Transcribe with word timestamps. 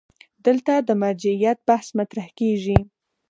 دلته 0.45 0.73
د 0.87 0.89
مرجعیت 1.01 1.59
بحث 1.69 1.87
مطرح 1.99 2.27
کېږي. 2.39 2.77